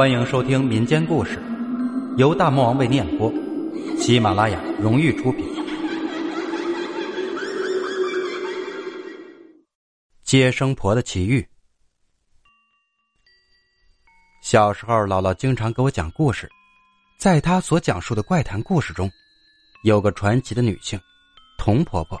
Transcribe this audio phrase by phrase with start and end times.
[0.00, 1.38] 欢迎收听民间故事，
[2.16, 3.30] 由大魔王为你演播，
[3.98, 5.44] 喜马拉雅荣誉出品。
[10.22, 11.46] 接生婆的奇遇。
[14.40, 16.48] 小时候，姥姥经常给我讲故事，
[17.18, 19.10] 在她所讲述的怪谈故事中，
[19.84, 20.98] 有个传奇的女性——
[21.60, 22.18] 童婆婆。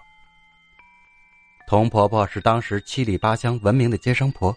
[1.66, 4.54] 童婆婆是当时七里八乡闻名的接生婆，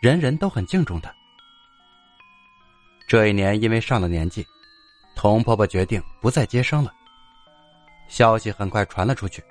[0.00, 1.14] 人人都很敬重她。
[3.06, 4.46] 这一年，因为上了年纪，
[5.14, 6.92] 童婆婆决定不再接生了。
[8.08, 9.42] 消息很快传了出去，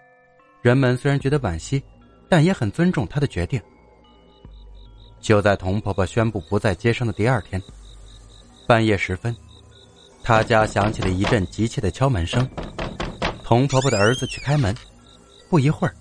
[0.61, 1.81] 人们虽然觉得惋惜，
[2.29, 3.61] 但也很尊重她的决定。
[5.19, 7.61] 就在童婆婆宣布不再接生的第二天，
[8.67, 9.35] 半夜时分，
[10.23, 12.47] 她家响起了一阵急切的敲门声。
[13.43, 14.75] 童婆婆的儿子去开门，
[15.49, 15.93] 不一会儿。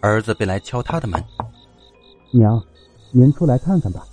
[0.00, 1.22] 儿子便来敲他的门，
[2.32, 2.60] 娘，
[3.12, 4.04] 您出来看看吧。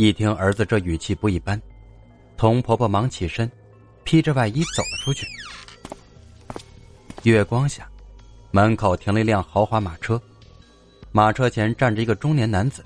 [0.00, 1.60] 一听儿子这语气不一般，
[2.34, 3.52] 童婆婆忙起身，
[4.02, 5.26] 披着外衣走了出去。
[7.24, 7.86] 月光下，
[8.50, 10.18] 门口停了一辆豪华马车，
[11.12, 12.82] 马车前站着一个中年男子，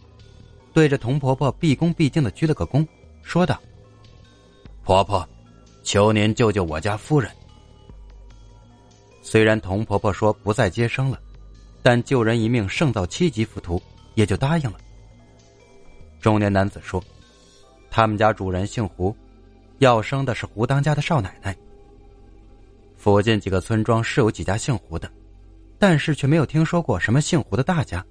[0.72, 2.84] 对着童婆婆毕恭毕敬的鞠了个躬，
[3.22, 3.62] 说道
[4.82, 5.24] ：“婆婆，
[5.84, 7.30] 求您救救我家夫人。”
[9.22, 11.20] 虽然童婆婆说不再接生了，
[11.80, 13.80] 但救人一命胜造七级浮屠，
[14.16, 14.80] 也就答应了。
[16.24, 17.04] 中年男子说
[17.92, 19.14] ：“他们家主人姓胡，
[19.76, 21.54] 要生的是胡当家的少奶奶。
[22.96, 25.12] 附近几个村庄是有几家姓胡的，
[25.78, 28.02] 但是却没有听说过什么姓胡的大家。”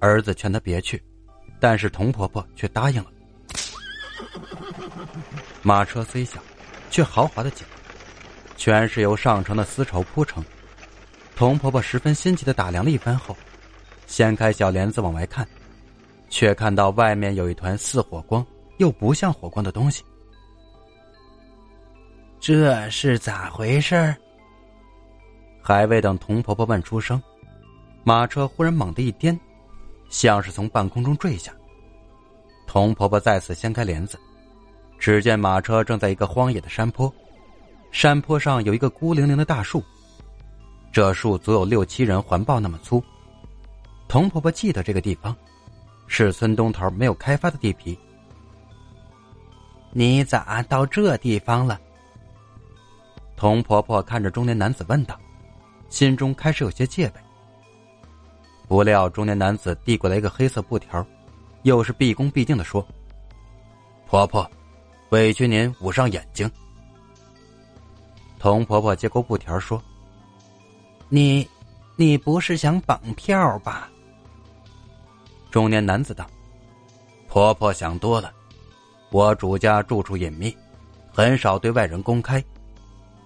[0.00, 1.02] 儿子劝他别去，
[1.58, 3.10] 但是童婆婆却答应了。
[5.62, 6.38] 马车虽小，
[6.90, 7.66] 却豪华的紧。
[8.58, 10.44] 全是由上乘的丝绸铺成。
[11.34, 13.34] 童婆婆十分心急的打量了一番后，
[14.06, 15.48] 掀开小帘子往外看，
[16.32, 18.44] 却看到外面有一团似火光
[18.78, 20.02] 又不像火光的东西。
[22.40, 24.16] 这是咋回事？
[25.60, 27.22] 还未等童婆婆问出声，
[28.02, 29.38] 马车忽然猛地一颠，
[30.08, 31.52] 像是从半空中坠下。
[32.66, 34.18] 童婆婆再次掀开帘子，
[34.98, 37.12] 只见马车正在一个荒野的山坡。
[37.90, 39.84] 山坡上有一个孤零零的大树，
[40.90, 43.04] 这树足有六七人环抱那么粗。
[44.08, 45.36] 童婆婆记得这个地方，
[46.14, 47.98] 是村东头没有开发的地皮。
[49.92, 51.80] 你咋到这地方了？
[53.34, 55.18] 童婆婆看着中年男子问道，
[55.88, 57.20] 心中开始有些戒备。
[58.68, 61.04] 不料中年男子递过来一个黑色布条，
[61.62, 62.86] 又是毕恭毕敬的说
[64.06, 64.48] ：“婆婆，
[65.08, 66.48] 委屈您捂上眼睛。”
[68.38, 69.82] 童婆婆接过布条说
[71.08, 71.48] ：“你，
[71.96, 73.88] 你不是想绑票吧？”
[75.52, 76.26] 中年男子道
[77.28, 78.32] ：“婆婆想多了，
[79.10, 80.56] 我主家住处隐秘，
[81.12, 82.42] 很少对外人公开，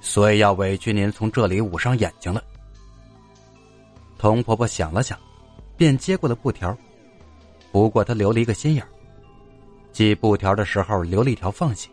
[0.01, 2.43] 所以要委屈您从这里捂上眼睛了。”
[4.19, 5.17] 童婆婆想了想，
[5.77, 6.77] 便接过了布条，
[7.71, 8.85] 不过她留了一个心眼
[9.93, 11.89] 系布条的时候留了一条缝隙。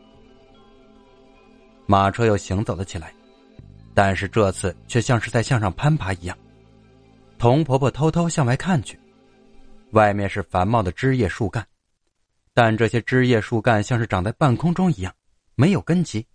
[1.85, 3.13] 马车又行走了起来，
[3.93, 6.35] 但是这次却像是在向上攀爬一样。
[7.37, 8.99] 童婆婆偷偷向外看去，
[9.93, 11.65] 外面是繁茂的枝叶树干，
[12.53, 15.15] 但这些枝叶树干像是长在半空中一样，
[15.55, 16.25] 没有根基。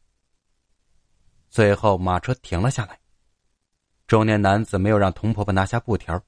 [1.50, 2.98] 最后，马车停了下来。
[4.06, 6.22] 中年男子没有让童婆婆拿下布条，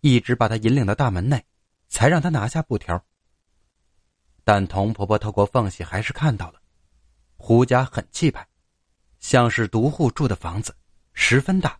[0.00, 1.44] 一直把她引领到大门内，
[1.88, 3.04] 才让她拿下布条。
[4.44, 6.60] 但童婆婆透过缝隙还是看到了，
[7.36, 8.46] 胡家很气派。
[9.18, 10.74] 像是独户住的房子，
[11.12, 11.78] 十分大，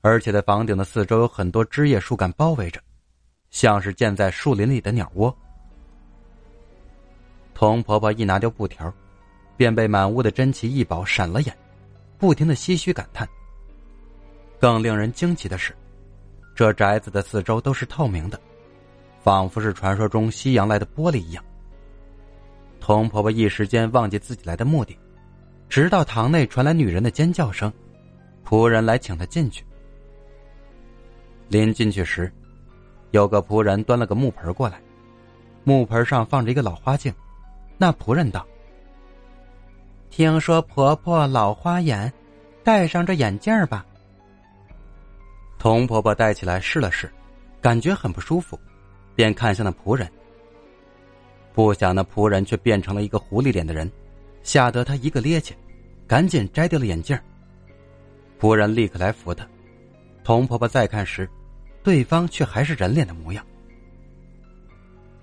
[0.00, 2.80] 而且在房顶的四周有很多枝叶树干包围着，
[3.54, 5.32] 像是建在树林里的鸟窝。
[7.54, 8.92] 童婆婆一拿掉布条，
[9.56, 11.56] 便被满屋的珍奇异宝闪了眼，
[12.18, 13.28] 不停的唏嘘感叹。
[14.58, 15.72] 更令人惊奇的是，
[16.52, 18.40] 这宅子的四周都是透明的，
[19.22, 21.44] 仿佛是传说中西洋来的玻璃一样。
[22.80, 24.98] 童婆婆一时间忘记自己来的目的。
[25.68, 27.72] 直到堂内传来女人的尖叫声，
[28.44, 29.64] 仆人来请她进去。
[31.48, 32.32] 临进去时，
[33.14, 34.80] 有个仆人端了个木盆过来，
[35.62, 37.14] 木盆上放着一个老花镜。
[37.78, 38.44] 那仆人道
[40.10, 42.12] ：“听说婆婆老花眼，
[42.64, 43.86] 戴上这眼镜吧。”
[45.60, 47.08] 童婆婆戴起来试了试，
[47.60, 48.58] 感觉很不舒服，
[49.14, 50.10] 便看向那仆人。
[51.52, 53.88] 不想那仆人却变成了一个狐狸脸的人。
[54.42, 55.52] 吓得他一个趔趄，
[56.08, 57.16] 赶紧摘掉了眼镜。
[58.40, 59.46] 仆人立刻来扶他。
[60.24, 61.30] 童婆婆再看时，
[61.84, 63.44] 对方却还是人脸的模样。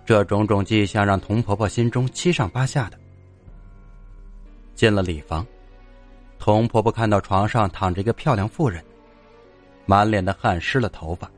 [0.05, 2.97] 这种种迹象让童婆婆心中七上八下的。
[4.75, 5.45] 进了礼房，
[6.37, 8.83] 童婆婆看到床上躺着一个漂亮妇人，
[9.87, 11.29] 满脸的汗湿了头发，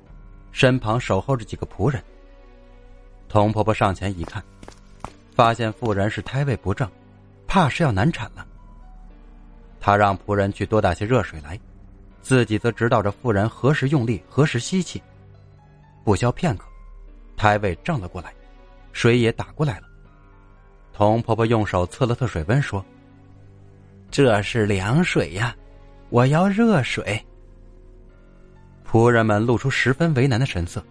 [0.52, 2.04] 身旁守候着几个仆人。
[3.30, 4.44] 童婆婆上前一看，
[5.34, 6.90] 发现妇人是胎位不正，
[7.48, 8.46] 怕是要难产了。
[9.80, 11.58] 她让仆人去多打些热水来，
[12.22, 15.02] 自己则指导着妇人何时用力，何时吸气。
[16.04, 16.66] 不消片刻，
[17.38, 18.34] 胎位正了过来，
[18.92, 19.88] 水也打过来了。
[20.92, 22.86] 童婆婆用手测了测水温，说
[24.12, 25.56] ：“这是凉水呀，
[26.10, 27.20] 我要热水。”
[28.86, 30.84] 仆人们露出十分为难的神色。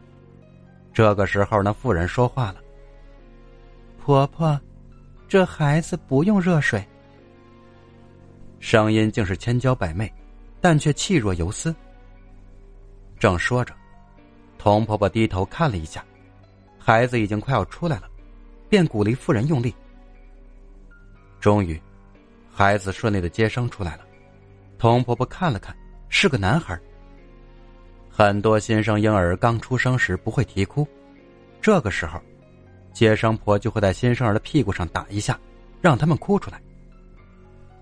[0.93, 2.57] 这个时候，那妇人说话了
[4.03, 4.61] ：“婆婆，
[5.29, 6.85] 这孩子不用热水。”
[8.59, 10.13] 声音竟是千娇百媚，
[10.61, 11.75] 但却气若游丝。
[13.19, 13.75] 正说着。
[14.63, 16.05] 童婆婆低头看了一下，
[16.79, 18.09] 孩子已经快要出来了，
[18.69, 19.75] 便鼓励妇人用力。
[21.41, 21.83] 终于，
[22.49, 24.05] 孩子顺利的接生出来了。
[24.79, 25.77] 童婆婆看了看，
[26.09, 26.79] 是个男孩。
[28.09, 30.87] 很多新生婴儿刚出生时不会啼哭，
[31.61, 32.23] 这个时候，
[32.93, 35.37] 接生婆就会在新生儿的屁股上打一下，
[35.81, 36.63] 让他们哭出来。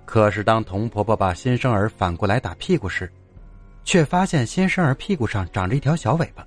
[0.06, 3.12] 可是当童婆婆把新生儿反过来打屁股时，
[3.84, 6.42] 却发现新生儿屁股上长着一条小尾巴。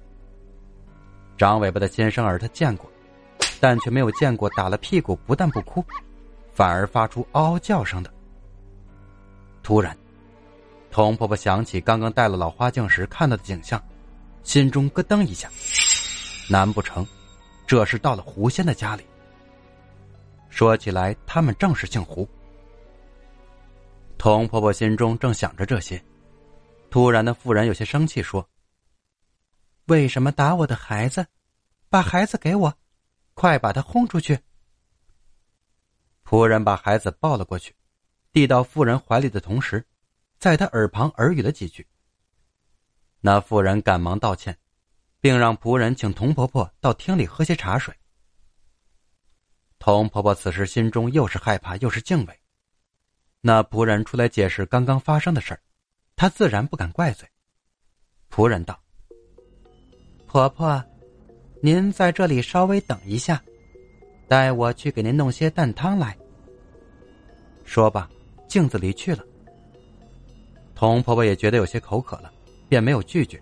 [1.38, 2.90] 长尾巴的新生儿他见过，
[3.60, 5.84] 但却没有见过打了屁股不但不哭，
[6.54, 8.14] 反而发出嗷嗷叫声的。
[9.62, 9.98] 突然，
[10.92, 13.82] 童婆婆想起刚刚戴了老花镜时看到的景象，
[14.44, 15.50] 心中咯噔一下。
[16.50, 17.06] 难不成，
[17.66, 19.04] 这是到了狐仙的家里？
[20.50, 22.28] 说起来，他们正是姓胡。
[24.18, 26.00] 童婆婆心中正想着这些，
[26.92, 28.48] 突然的妇人有些生气说。
[29.94, 31.28] 为什么打我的孩子？
[31.88, 32.76] 把孩子给我，
[33.36, 34.40] 快把他轰出去！
[36.26, 37.76] 仆人把孩子抱了过去，
[38.32, 39.86] 递到妇人怀里的同时，
[40.40, 41.88] 在他耳旁耳语了几句。
[43.22, 44.58] 那妇人赶忙道歉，
[45.20, 47.96] 并让仆人请童婆婆到厅里喝些茶水。
[49.78, 52.42] 童婆婆此时心中又是害怕又是敬畏。
[53.42, 55.62] 那仆人出来解释刚刚发生的事儿，
[56.16, 57.30] 她自然不敢怪罪。
[58.32, 58.83] 仆人道。
[60.34, 60.84] 婆婆，
[61.62, 63.40] 您在这里稍微等一下，
[64.28, 66.18] 待我去给您弄些蛋汤来。
[67.64, 68.10] 说罢，
[68.48, 69.24] 镜子离去了。
[70.74, 72.34] 童婆婆也觉得有些口渴了，
[72.68, 73.40] 便没有拒绝，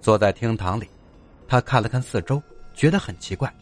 [0.00, 0.88] 坐在厅堂里，
[1.46, 2.42] 她看了看四周，
[2.72, 3.54] 觉得很奇怪。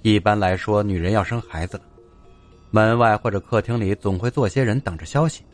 [0.00, 1.82] 一般来说，女人要生孩子了，
[2.70, 5.44] 门外或者客厅里总会坐些人等着消息，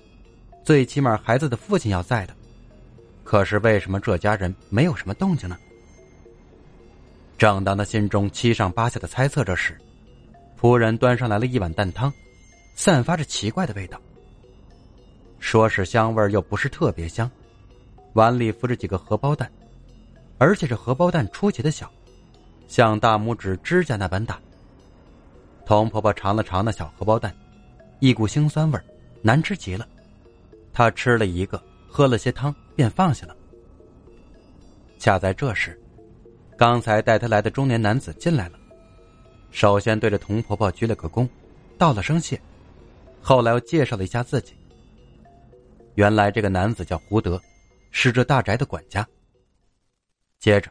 [0.63, 2.37] 最起码孩子的父亲要在的。
[3.33, 5.57] 可是为什么这家人没有什么动静呢？
[7.39, 9.75] 正当他心中七上八下的猜测着时，
[10.61, 12.13] 仆人端上来了一碗蛋汤，
[12.75, 13.99] 散发着奇怪的味道。
[15.41, 17.31] 说是香味又不是特别香，
[18.13, 19.51] 碗里浮着几个荷包蛋，
[20.37, 21.91] 而且这荷包蛋出奇的小，
[22.69, 24.39] 像大拇指指甲那般大。
[25.65, 27.35] 童婆婆尝了尝那小荷包蛋，
[27.99, 28.79] 一股腥酸味
[29.23, 29.89] 难吃极了。
[30.71, 31.59] 她吃了一个，
[31.89, 32.55] 喝了些汤。
[32.77, 33.37] 便放下了。
[34.99, 35.81] 恰在这时，
[36.57, 38.59] 刚才带他来的中年男子进来了，
[39.51, 41.29] 首先对着童婆婆鞠了个躬，
[41.77, 42.41] 道了声谢，
[43.21, 44.55] 后来又介绍了一下自己。
[45.97, 47.41] 原来这个男子叫胡德，
[47.91, 49.07] 是这大宅的管家。
[50.39, 50.71] 接着，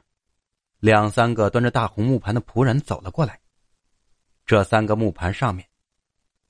[0.79, 3.39] 两三个端着大红木盘的仆人走了过来。
[4.45, 5.65] 这三个木盘上面，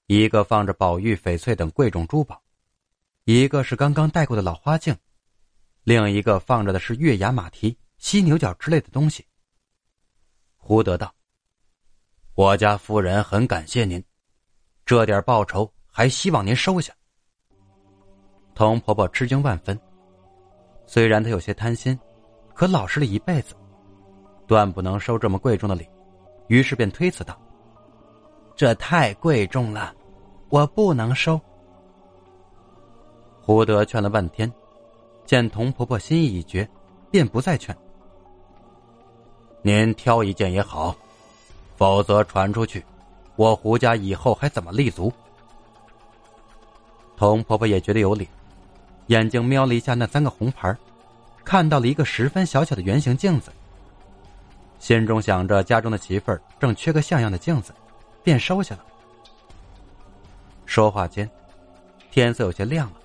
[0.07, 2.41] 一个放着宝玉、翡翠等贵重珠宝，
[3.25, 4.95] 一个是刚刚戴过的老花镜。
[5.83, 9.25] 另一个放着的是月牙马蹄、犀牛角之类的东西。
[10.57, 11.11] 胡德道
[12.35, 14.03] ：“我家夫人很感谢您，
[14.85, 16.93] 这点报酬还希望您收下。”
[18.53, 19.79] 童婆婆吃惊万分，
[20.85, 21.97] 虽然她有些贪心，
[22.53, 23.55] 可老实了一辈子，
[24.45, 25.89] 断不能收这么贵重的礼，
[26.47, 27.41] 于是便推辞道
[28.55, 29.95] ：“这太贵重了，
[30.49, 31.41] 我不能收。”
[33.41, 34.51] 胡德劝了半天。
[35.31, 36.69] 见童婆婆心意已决，
[37.09, 37.73] 便不再劝。
[39.61, 40.93] 您挑一件也好，
[41.77, 42.83] 否则传出去，
[43.37, 45.09] 我胡家以后还怎么立足？
[47.15, 48.27] 童婆婆也觉得有理，
[49.07, 50.75] 眼睛瞄了一下那三个红牌，
[51.45, 53.53] 看到了一个十分小巧的圆形镜子，
[54.79, 57.73] 心中想着家中的媳妇儿正缺个像样的镜子，
[58.21, 58.85] 便收下了。
[60.65, 61.31] 说话间，
[62.11, 62.97] 天色有些亮了。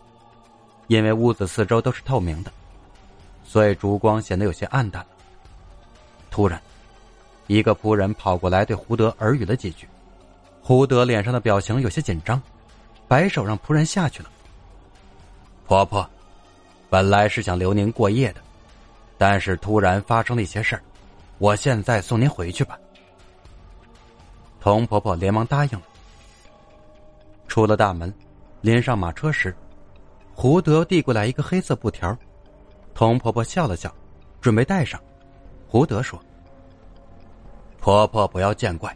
[0.89, 2.53] 因为屋子四周都是透明的，
[3.45, 5.09] 所以烛光显得有些暗淡了。
[6.31, 6.61] 突然，
[7.47, 9.89] 一个仆人跑过来对胡德耳语了几句，
[10.63, 12.41] 胡德脸上的表情有些紧张，
[13.09, 14.31] 摆手让仆人下去了。
[15.67, 16.09] 婆婆，
[16.89, 18.41] 本来是想留您过夜的，
[19.19, 20.83] 但是突然发生了一些事儿，
[21.39, 22.79] 我现在送您回去吧。
[24.61, 25.83] 童婆婆连忙答应了。
[27.49, 28.13] 出了大门，
[28.61, 29.55] 临上马车时，
[30.39, 32.15] 胡德递过来一个黑色布条，
[32.93, 33.91] 童婆婆笑了笑，
[34.39, 35.01] 准备带上。
[35.67, 36.21] 胡德说。
[37.81, 38.95] 婆婆不要见怪，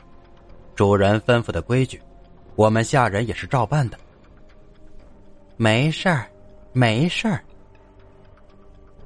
[0.77, 1.99] 主人吩咐的规矩，
[2.57, 3.99] 我们下人也是照办的。
[5.57, 6.31] 没事儿，
[6.75, 7.43] 没事儿。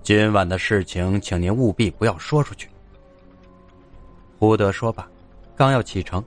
[0.02, 2.68] 今晚的事情，请您务必不要说出去。
[4.40, 5.08] 胡德说罢，
[5.54, 6.22] 刚要启程，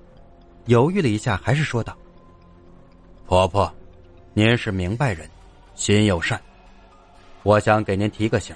[0.67, 1.93] 犹豫了一下，还是说道
[3.27, 3.69] ：“婆婆，
[4.33, 5.29] 您是明白人，
[5.77, 6.41] 心又善，
[7.43, 8.53] 我想给您提个醒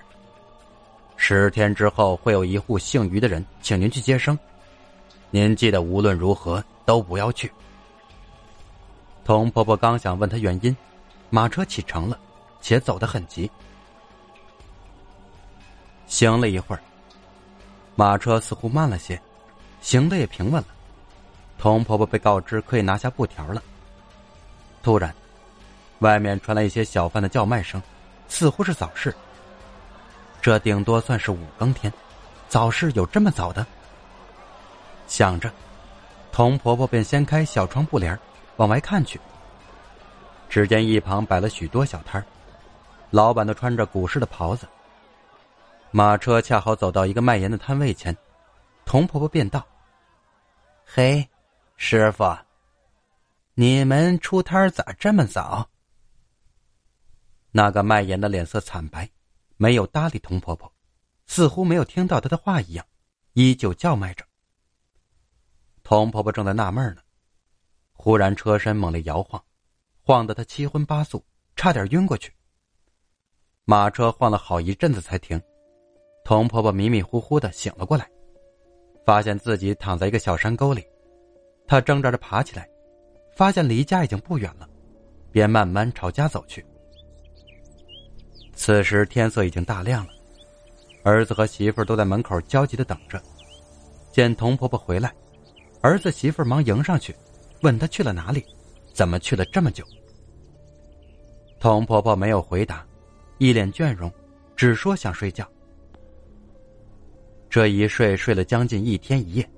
[1.15, 4.37] 十天之后会有一户姓于的人请您去接生。”
[5.29, 7.49] 您记得无论如何都不要去。
[9.23, 10.75] 童婆婆刚想问他原因，
[11.29, 12.19] 马车启程了，
[12.59, 13.49] 且走得很急。
[16.07, 16.81] 行了一会儿，
[17.95, 19.21] 马车似乎慢了些，
[19.79, 20.67] 行的也平稳了。
[21.59, 23.61] 童婆婆被告知可以拿下布条了。
[24.81, 25.13] 突然，
[26.01, 27.81] 外面传来一些小贩的叫卖声，
[28.27, 29.15] 似乎是早市。
[30.41, 31.93] 这顶多算是五更天，
[32.49, 33.65] 早市有这么早的？
[35.07, 35.51] 想着，
[36.31, 38.17] 童婆婆便掀开小窗布帘，
[38.55, 39.21] 往外看去。
[40.49, 42.23] 只见一旁摆了许多小摊
[43.11, 44.67] 老板都穿着古式的袍子。
[45.91, 48.15] 马车恰好走到一个卖盐的摊位前，
[48.85, 49.63] 童婆婆便道
[50.83, 51.29] ：“嘿，
[51.77, 52.35] 师傅，
[53.53, 55.67] 你们出摊咋这么早？”
[57.51, 59.09] 那个卖盐的脸色惨白，
[59.57, 60.71] 没有搭理童婆婆，
[61.27, 62.85] 似乎没有听到她的话一样，
[63.33, 64.25] 依旧叫卖着。
[65.83, 67.01] 童婆婆正在纳闷呢，
[67.91, 69.43] 忽然车身猛烈摇晃，
[70.01, 71.25] 晃得她七荤八素，
[71.57, 72.33] 差点晕过去。
[73.65, 75.41] 马车晃了好一阵子才停，
[76.23, 78.09] 童婆婆迷迷糊糊的醒了过来，
[79.05, 80.85] 发现自己躺在一个小山沟里，
[81.67, 82.69] 她挣扎着爬起来，
[83.35, 84.69] 发现离家已经不远了，
[85.31, 86.65] 便慢慢朝家走去。
[88.63, 90.11] 此时天色已经大亮了，
[91.01, 93.19] 儿子和媳妇都在门口焦急的等着，
[94.11, 95.11] 见童婆婆回来。
[95.81, 97.15] 儿子媳妇忙迎上去，
[97.61, 98.45] 问他去了哪里，
[98.93, 99.83] 怎么去了这么久。
[101.59, 102.85] 童婆婆没有回答，
[103.39, 104.13] 一脸倦容，
[104.55, 105.43] 只说想睡觉。
[107.49, 109.49] 这一睡睡了将近一天一夜。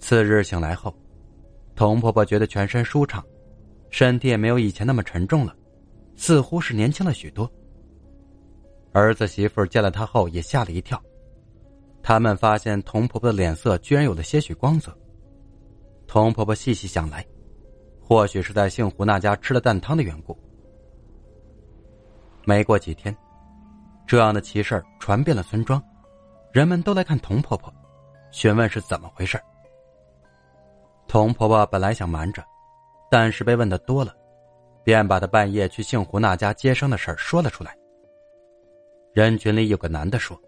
[0.00, 0.92] 次日醒来后，
[1.76, 3.24] 童婆婆觉得全身舒畅，
[3.88, 5.54] 身体也没有以前那么沉重了，
[6.16, 7.48] 似乎是年轻了许多。
[8.92, 11.00] 儿子媳妇见了她后也吓了一跳，
[12.02, 14.96] 他们发现童婆婆的脸色居然有了些许光泽。
[16.06, 17.24] 童婆婆细细想来，
[18.00, 20.36] 或许是在姓胡那家吃了蛋汤的缘故。
[22.44, 23.16] 没过几天，
[24.08, 25.80] 这样的奇事传遍了村庄，
[26.52, 27.72] 人们都来看童婆婆，
[28.32, 29.40] 询问是怎么回事。
[31.06, 32.42] 童婆婆本来想瞒着，
[33.08, 34.12] 但是被问的多了，
[34.82, 37.76] 便把她半夜去姓胡那家接生的事说了出来。
[39.12, 40.40] 人群里有个男的说：“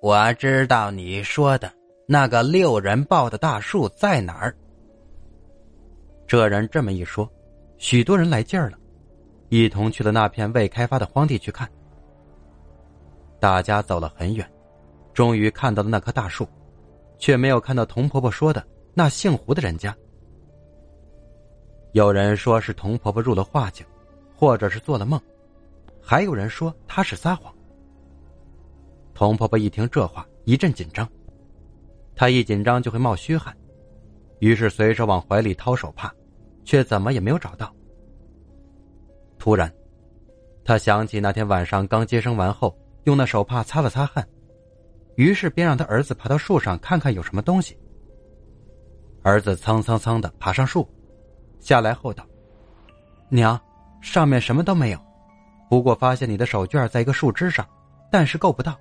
[0.00, 1.72] 我知道你说的。”
[2.08, 4.56] 那个六人抱的大树在哪儿？
[6.24, 7.28] 这人这么一说，
[7.78, 8.78] 许多人来劲儿了，
[9.48, 11.68] 一同去了那片未开发的荒地去看。
[13.40, 14.48] 大家走了很远，
[15.12, 16.46] 终于看到了那棵大树，
[17.18, 19.92] 却没有看到童婆婆说的那姓胡的人家。
[21.90, 23.84] 有人说是童婆婆入了化境，
[24.36, 25.20] 或者是做了梦，
[26.08, 27.52] 还有人说他是撒谎。
[29.12, 31.08] 童婆婆一听这话，一阵紧张。
[32.14, 33.52] 她一紧张就会冒虚汗，
[34.38, 36.14] 于是随手往怀里掏手帕，
[36.64, 37.74] 却怎么也没有找到。
[39.36, 39.68] 突然，
[40.64, 44.24] 他想起那天晚上刚接生完后用那手帕擦了擦汗，
[45.16, 47.76] 于是便让他儿子爬到树上看看有什么东西。
[49.22, 50.88] 儿子蹭蹭蹭的爬上树，
[51.58, 52.24] 下来后道
[53.28, 53.60] ：“娘，
[54.00, 55.00] 上面什么都没有，
[55.68, 57.68] 不过发现你的手绢在一个树枝上，
[58.10, 58.78] 但是够不到。”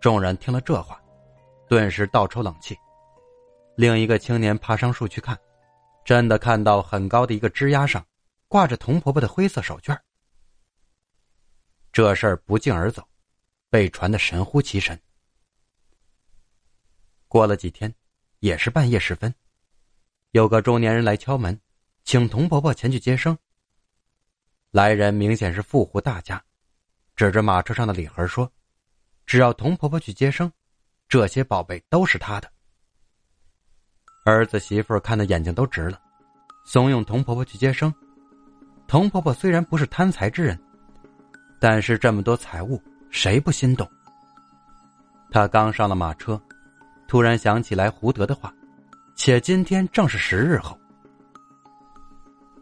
[0.00, 1.00] 众人听了这话。
[1.66, 2.78] 顿时倒抽冷气。
[3.74, 5.36] 另一个青年爬上树去看，
[6.04, 8.04] 真的看到很高的一个枝丫上
[8.48, 9.98] 挂着童婆婆的灰色手绢。
[11.90, 13.02] 这事儿不胫而走，
[13.70, 15.00] 被传的神乎其神。
[17.28, 17.92] 过了几天，
[18.40, 19.34] 也是半夜时分，
[20.32, 21.58] 有个中年人来敲门，
[22.04, 23.36] 请童婆婆前去接生。
[24.74, 26.42] 来人明显是富户大家，
[27.14, 28.50] 指着马车上的礼盒说
[29.24, 30.50] ：“只要童婆婆去接生。”
[31.08, 32.50] 这些宝贝都是他的。
[34.24, 36.00] 儿子媳妇看的眼睛都直了，
[36.64, 37.94] 怂恿童婆婆去接生。
[38.88, 40.60] 童婆婆虽然不是贪财之人，
[41.60, 43.88] 但是这么多财物，谁不心动？
[45.30, 46.42] 他刚上了马车，
[47.06, 48.52] 突然想起来胡德的话，
[49.14, 50.76] 且今天正是十日后。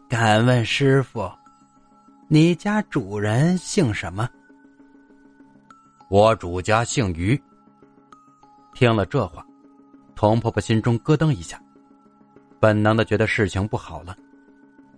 [0.07, 1.27] 敢问师傅，
[2.27, 4.29] 你家主人姓什么？
[6.09, 7.41] 我主家姓于。
[8.73, 9.45] 听了这话，
[10.15, 11.61] 童婆婆心中咯噔一下，
[12.59, 14.15] 本能的觉得事情不好了。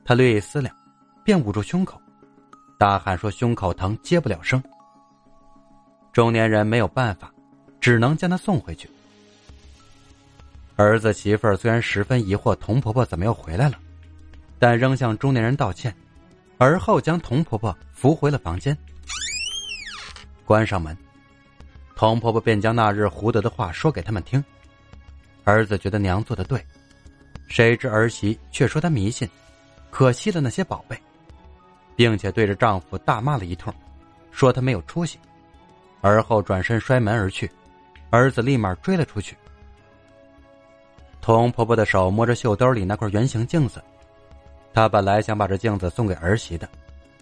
[0.04, 0.76] 她略一思量，
[1.24, 2.02] 便捂住胸口，
[2.78, 4.62] 大喊说：“胸口疼，接不了声。”
[6.14, 7.32] 中年人没有办法。
[7.82, 8.90] 只能将他送回去。
[10.76, 13.78] 儿子媳妇儿虽然十分疑惑童婆婆怎么又回来了，
[14.58, 15.96] 但仍向中年人道歉，
[16.58, 18.78] 而后将童婆婆扶回了房间，
[20.46, 20.96] 关上门。
[21.96, 24.44] 童婆婆便将那日胡德的话说给他们听。
[25.44, 26.64] 儿子觉得娘做的对，
[27.48, 29.30] 谁知儿媳却说他迷信，
[29.92, 30.98] 可惜了那些宝贝，
[31.96, 33.74] 并且对着丈夫大骂了一通，
[34.32, 35.20] 说他没有出息，
[36.02, 37.50] 而后转身摔门而去。
[38.10, 39.36] 儿子立马追了出去。
[41.22, 43.84] 童婆婆的手摸着袖兜里那块圆形镜子，
[44.76, 46.68] 他本来想把这镜子送给儿媳的，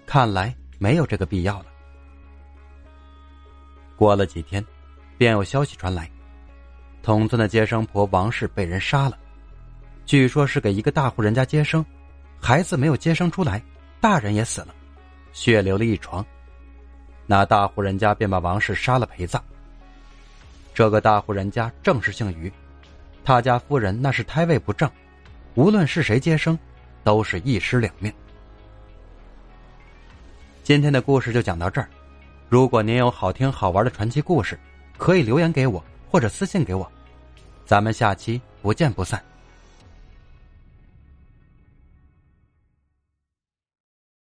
[0.08, 1.66] 看来没有这个必要了。
[3.96, 4.66] 过了几天，
[5.20, 6.10] 便有消息传来，
[7.04, 9.16] 同村的接生婆王氏被人杀了，
[10.04, 11.86] 据说是给一个大户人家接生，
[12.42, 13.62] 孩子没有接生出来，
[14.02, 14.74] 大人也死了，
[15.32, 16.26] 血流了一床，
[17.28, 19.40] 那大户人家便把王氏杀了陪葬。
[20.74, 22.52] 这个大户人家正是姓于，
[23.24, 24.90] 他家夫人那是胎位不正，
[25.54, 26.58] 无论是谁接生，
[27.04, 28.12] 都是一尸两命。
[30.64, 31.88] 今天的故事就讲到这儿，
[32.50, 34.58] 如果您有好听好玩的传奇故事，
[34.98, 36.90] 可以留言给我或者私信给我，
[37.66, 39.24] 咱们下期不见不散。